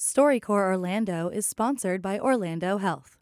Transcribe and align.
StoryCorps 0.00 0.48
Orlando 0.48 1.28
is 1.28 1.44
sponsored 1.44 2.00
by 2.00 2.18
Orlando 2.18 2.78
Health. 2.78 3.18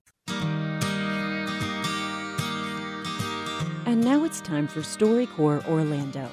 And 3.84 4.00
now 4.00 4.22
it's 4.22 4.40
time 4.40 4.68
for 4.68 4.82
StoryCorps 4.82 5.66
Orlando. 5.66 6.30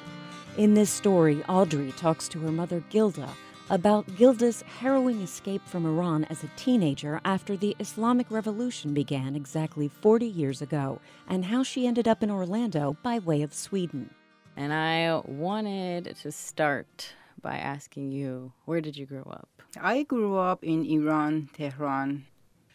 In 0.56 0.74
this 0.74 0.88
story, 0.88 1.42
Audrey 1.48 1.90
talks 1.96 2.28
to 2.28 2.38
her 2.38 2.52
mother 2.52 2.84
Gilda 2.90 3.28
about 3.70 4.06
Gilda's 4.14 4.62
harrowing 4.62 5.20
escape 5.20 5.66
from 5.66 5.84
Iran 5.84 6.22
as 6.30 6.44
a 6.44 6.50
teenager 6.54 7.20
after 7.24 7.56
the 7.56 7.74
Islamic 7.80 8.30
Revolution 8.30 8.94
began 8.94 9.34
exactly 9.34 9.88
40 9.88 10.26
years 10.26 10.62
ago, 10.62 11.00
and 11.26 11.46
how 11.46 11.64
she 11.64 11.88
ended 11.88 12.06
up 12.06 12.22
in 12.22 12.30
Orlando 12.30 12.96
by 13.02 13.18
way 13.18 13.42
of 13.42 13.52
Sweden. 13.52 14.10
And 14.56 14.72
I 14.72 15.22
wanted 15.26 16.14
to 16.22 16.30
start 16.30 17.14
by 17.42 17.56
asking 17.56 18.12
you, 18.12 18.52
where 18.64 18.80
did 18.80 18.96
you 18.96 19.06
grow 19.06 19.22
up? 19.30 19.48
I 19.80 20.02
grew 20.02 20.36
up 20.36 20.64
in 20.64 20.84
Iran, 20.84 21.48
Tehran. 21.52 22.26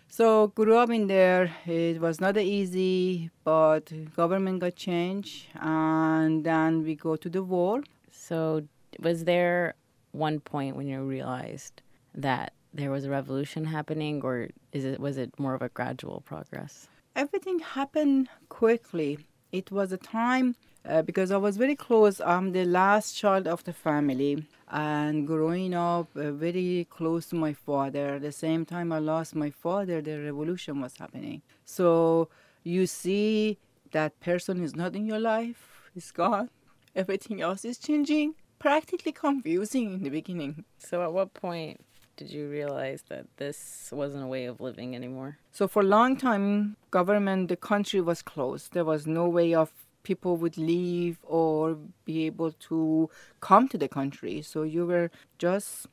So 0.07 0.47
grew 0.47 0.75
up 0.75 0.89
in 0.89 1.07
there. 1.07 1.55
It 1.65 2.01
was 2.01 2.19
not 2.19 2.37
easy, 2.37 3.31
but 3.45 3.91
government 4.15 4.59
got 4.59 4.75
changed, 4.75 5.47
and 5.55 6.43
then 6.43 6.83
we 6.83 6.95
go 6.95 7.15
to 7.15 7.29
the 7.29 7.41
war. 7.41 7.83
So 8.11 8.67
was 8.99 9.23
there 9.23 9.75
one 10.11 10.41
point 10.41 10.75
when 10.75 10.87
you 10.87 11.01
realized 11.01 11.81
that 12.13 12.51
there 12.73 12.91
was 12.91 13.05
a 13.05 13.09
revolution 13.09 13.63
happening, 13.65 14.21
or 14.21 14.49
is 14.73 14.83
it 14.83 14.99
was 14.99 15.17
it 15.17 15.39
more 15.39 15.53
of 15.53 15.61
a 15.61 15.69
gradual 15.69 16.21
progress? 16.21 16.89
Everything 17.15 17.59
happened 17.59 18.27
quickly. 18.49 19.17
It 19.51 19.71
was 19.71 19.91
a 19.91 19.97
time 19.97 20.55
uh, 20.85 21.01
because 21.01 21.31
I 21.31 21.37
was 21.37 21.57
very 21.57 21.75
close. 21.75 22.19
I'm 22.21 22.51
the 22.51 22.65
last 22.65 23.13
child 23.13 23.47
of 23.47 23.63
the 23.63 23.73
family, 23.73 24.45
and 24.69 25.27
growing 25.27 25.73
up 25.73 26.09
uh, 26.15 26.31
very 26.31 26.87
close 26.89 27.27
to 27.27 27.35
my 27.35 27.53
father. 27.53 28.15
At 28.15 28.21
the 28.21 28.31
same 28.31 28.65
time, 28.65 28.91
I 28.91 28.99
lost 28.99 29.35
my 29.35 29.49
father. 29.49 30.01
The 30.01 30.19
revolution 30.19 30.81
was 30.81 30.97
happening. 30.97 31.41
So 31.65 32.29
you 32.63 32.87
see 32.87 33.59
that 33.91 34.19
person 34.19 34.63
is 34.63 34.75
not 34.75 34.95
in 34.95 35.05
your 35.05 35.19
life. 35.19 35.91
It's 35.95 36.11
gone. 36.11 36.49
Everything 36.95 37.41
else 37.41 37.63
is 37.65 37.77
changing. 37.77 38.35
Practically 38.59 39.11
confusing 39.11 39.93
in 39.93 40.03
the 40.03 40.09
beginning. 40.09 40.65
So 40.77 41.03
at 41.03 41.13
what 41.13 41.33
point 41.33 41.81
did 42.15 42.29
you 42.29 42.47
realize 42.47 43.03
that 43.09 43.25
this 43.37 43.89
wasn't 43.91 44.23
a 44.23 44.27
way 44.27 44.45
of 44.45 44.61
living 44.61 44.95
anymore? 44.95 45.39
So 45.51 45.67
for 45.67 45.81
a 45.81 45.85
long 45.85 46.15
time, 46.17 46.75
government, 46.91 47.49
the 47.49 47.55
country 47.55 48.01
was 48.01 48.21
closed. 48.21 48.73
There 48.73 48.85
was 48.85 49.07
no 49.07 49.27
way 49.27 49.55
of 49.55 49.71
people 50.03 50.37
would 50.37 50.57
leave 50.57 51.17
or 51.23 51.77
be 52.05 52.25
able 52.25 52.51
to 52.69 53.09
come 53.39 53.67
to 53.69 53.77
the 53.77 53.87
country. 53.87 54.41
So 54.41 54.63
you 54.63 54.85
were 54.85 55.11
just 55.37 55.87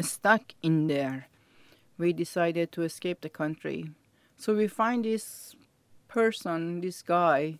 stuck 0.00 0.54
in 0.62 0.86
there. 0.86 1.28
We 1.98 2.12
decided 2.12 2.72
to 2.72 2.82
escape 2.82 3.20
the 3.20 3.28
country. 3.28 3.90
So 4.36 4.54
we 4.54 4.68
find 4.68 5.04
this 5.04 5.56
person, 6.06 6.80
this 6.80 7.02
guy, 7.02 7.58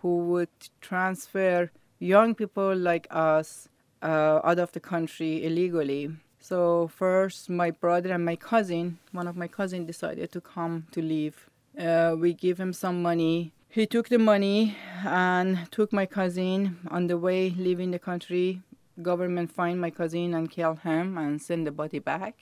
who 0.00 0.18
would 0.18 0.48
transfer 0.80 1.70
young 1.98 2.34
people 2.34 2.74
like 2.76 3.06
us 3.10 3.68
uh, 4.02 4.40
out 4.44 4.58
of 4.58 4.72
the 4.72 4.80
country 4.80 5.44
illegally. 5.44 6.10
So 6.40 6.88
first, 6.88 7.48
my 7.48 7.70
brother 7.70 8.12
and 8.12 8.24
my 8.24 8.36
cousin, 8.36 8.98
one 9.12 9.26
of 9.26 9.36
my 9.36 9.48
cousin, 9.48 9.86
decided 9.86 10.30
to 10.32 10.40
come 10.40 10.86
to 10.92 11.00
leave. 11.00 11.48
Uh, 11.78 12.14
we 12.18 12.34
give 12.34 12.58
him 12.60 12.72
some 12.72 13.00
money 13.02 13.52
he 13.74 13.86
took 13.86 14.08
the 14.08 14.20
money 14.20 14.76
and 15.04 15.68
took 15.72 15.92
my 15.92 16.06
cousin 16.06 16.78
on 16.92 17.08
the 17.08 17.18
way 17.18 17.50
leaving 17.50 17.90
the 17.90 17.98
country. 17.98 18.62
Government 19.02 19.50
find 19.50 19.80
my 19.80 19.90
cousin 19.90 20.32
and 20.32 20.48
kill 20.48 20.76
him 20.76 21.18
and 21.18 21.42
send 21.42 21.66
the 21.66 21.72
body 21.72 21.98
back. 21.98 22.36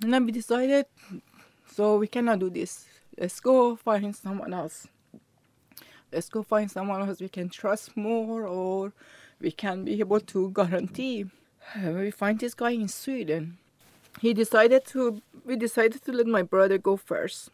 And 0.00 0.14
then 0.14 0.24
we 0.24 0.30
decided, 0.30 0.86
so 1.68 1.96
we 1.96 2.06
cannot 2.06 2.38
do 2.38 2.48
this. 2.48 2.86
Let's 3.18 3.40
go 3.40 3.74
find 3.74 4.14
someone 4.14 4.54
else. 4.54 4.86
Let's 6.12 6.28
go 6.28 6.44
find 6.44 6.70
someone 6.70 7.02
else 7.02 7.20
we 7.20 7.28
can 7.28 7.48
trust 7.48 7.96
more 7.96 8.46
or 8.46 8.92
we 9.40 9.50
can 9.50 9.84
be 9.84 9.98
able 9.98 10.20
to 10.20 10.52
guarantee. 10.52 11.26
We 11.82 12.12
find 12.12 12.38
this 12.38 12.54
guy 12.54 12.70
in 12.70 12.86
Sweden. 12.86 13.58
He 14.20 14.32
decided 14.32 14.84
to, 14.86 15.20
we 15.44 15.56
decided 15.56 16.04
to 16.04 16.12
let 16.12 16.28
my 16.28 16.42
brother 16.42 16.78
go 16.78 16.96
first 16.96 17.50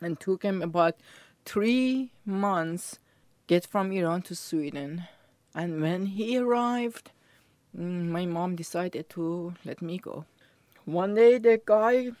and 0.00 0.18
took 0.18 0.42
him 0.42 0.62
about 0.62 0.96
three 1.44 2.12
months 2.24 2.98
get 3.48 3.66
from 3.66 3.90
Iran 3.90 4.22
to 4.22 4.34
Sweden. 4.34 5.04
And 5.54 5.80
when 5.80 6.06
he 6.06 6.38
arrived, 6.38 7.10
mm, 7.76 8.06
my 8.06 8.26
mom 8.26 8.54
decided 8.54 9.08
to 9.10 9.54
let 9.64 9.82
me 9.82 9.98
go. 9.98 10.26
One 10.84 11.14
day 11.14 11.38
the 11.38 11.60
guy 11.64 12.12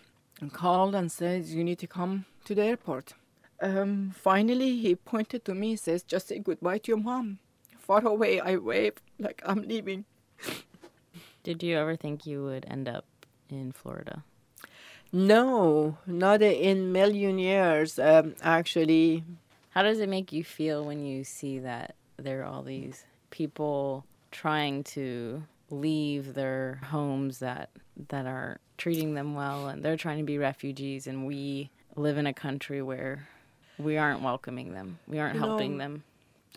called 0.52 0.94
and 0.94 1.12
said, 1.12 1.46
You 1.46 1.62
need 1.62 1.78
to 1.78 1.86
come 1.86 2.24
to 2.46 2.54
the 2.54 2.64
airport. 2.64 3.14
Um, 3.60 4.12
finally, 4.14 4.78
he 4.78 4.94
pointed 4.94 5.44
to 5.44 5.54
me, 5.54 5.76
says, 5.76 6.02
Just 6.02 6.28
say 6.28 6.38
goodbye 6.38 6.78
to 6.78 6.92
your 6.92 7.00
mom. 7.00 7.38
Far 7.78 8.06
away, 8.06 8.40
I 8.40 8.56
waved 8.56 9.02
like 9.18 9.42
I'm 9.44 9.62
leaving. 9.62 10.04
Did 11.42 11.62
you 11.62 11.76
ever 11.76 11.96
think 11.96 12.26
you 12.26 12.44
would 12.44 12.66
end 12.68 12.88
up 12.88 13.04
in 13.48 13.72
Florida? 13.72 14.24
No, 15.12 15.96
not 16.06 16.42
in 16.42 16.92
million 16.92 17.38
years. 17.38 17.98
Um, 17.98 18.34
actually. 18.42 19.24
How 19.70 19.82
does 19.82 20.00
it 20.00 20.08
make 20.08 20.32
you 20.32 20.44
feel 20.44 20.84
when 20.84 21.04
you 21.04 21.24
see 21.24 21.60
that 21.60 21.94
there 22.16 22.42
are 22.42 22.44
all 22.44 22.62
these 22.62 23.04
people 23.30 24.04
trying 24.30 24.84
to 24.84 25.42
leave 25.70 26.34
their 26.34 26.80
homes 26.84 27.38
that 27.38 27.70
that 28.08 28.26
are 28.26 28.58
treating 28.76 29.14
them 29.14 29.34
well 29.34 29.68
and 29.68 29.82
they're 29.82 29.96
trying 29.96 30.18
to 30.18 30.24
be 30.24 30.38
refugees 30.38 31.06
and 31.06 31.26
we 31.26 31.70
live 31.96 32.16
in 32.16 32.26
a 32.26 32.32
country 32.32 32.80
where 32.80 33.28
we 33.78 33.96
aren't 33.96 34.22
welcoming 34.22 34.72
them. 34.72 34.98
We 35.06 35.18
aren't 35.18 35.38
helping 35.38 35.78
them. 35.78 36.04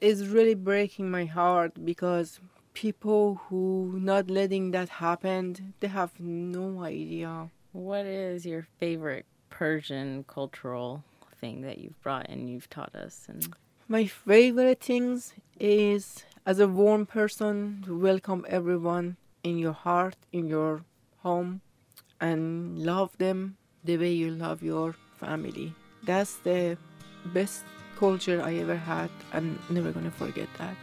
It's 0.01 0.21
really 0.21 0.55
breaking 0.55 1.11
my 1.11 1.25
heart 1.25 1.85
because 1.85 2.39
people 2.73 3.41
who 3.47 3.99
not 3.99 4.29
letting 4.29 4.71
that 4.71 4.89
happen, 4.89 5.73
they 5.79 5.87
have 5.87 6.19
no 6.19 6.83
idea 6.83 7.49
what 7.73 8.05
is 8.05 8.45
your 8.45 8.67
favorite 8.79 9.25
Persian 9.49 10.23
cultural 10.27 11.03
thing 11.39 11.61
that 11.61 11.77
you've 11.77 12.01
brought 12.01 12.27
and 12.29 12.49
you've 12.49 12.69
taught 12.69 12.95
us? 12.95 13.25
And 13.27 13.53
my 13.87 14.05
favorite 14.05 14.81
things 14.81 15.33
is 15.59 16.25
as 16.45 16.59
a 16.59 16.67
warm 16.67 17.05
person 17.05 17.83
to 17.85 17.97
welcome 17.97 18.45
everyone 18.49 19.17
in 19.43 19.57
your 19.57 19.73
heart, 19.73 20.15
in 20.31 20.47
your 20.47 20.83
home, 21.19 21.61
and 22.19 22.83
love 22.85 23.17
them 23.17 23.57
the 23.83 23.97
way 23.97 24.11
you 24.11 24.31
love 24.31 24.61
your 24.61 24.95
family. 25.17 25.73
That's 26.03 26.35
the 26.37 26.77
best 27.25 27.63
culture 27.97 28.41
I 28.41 28.55
ever 28.55 28.75
had. 28.75 29.09
I'm 29.33 29.59
never 29.69 29.91
gonna 29.91 30.11
forget 30.11 30.47
that. 30.57 30.75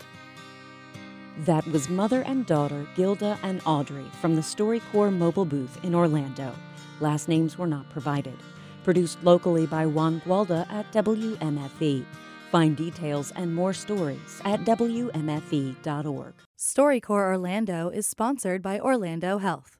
That 1.44 1.66
was 1.68 1.88
mother 1.88 2.22
and 2.22 2.46
daughter 2.46 2.86
Gilda 2.96 3.38
and 3.42 3.60
Audrey 3.64 4.06
from 4.20 4.34
the 4.34 4.42
StoryCorps 4.42 5.16
mobile 5.16 5.44
booth 5.44 5.84
in 5.84 5.94
Orlando. 5.94 6.52
Last 7.00 7.28
names 7.28 7.58
were 7.58 7.66
not 7.66 7.88
provided. 7.90 8.36
Produced 8.84 9.22
locally 9.22 9.66
by 9.66 9.86
Juan 9.86 10.20
Gualda 10.24 10.66
at 10.70 10.90
WMFE. 10.92 12.04
Find 12.50 12.76
details 12.76 13.32
and 13.36 13.54
more 13.54 13.74
stories 13.74 14.40
at 14.44 14.60
WMFE.org. 14.60 16.34
StoryCorps 16.58 17.10
Orlando 17.10 17.88
is 17.90 18.06
sponsored 18.06 18.62
by 18.62 18.80
Orlando 18.80 19.38
Health. 19.38 19.76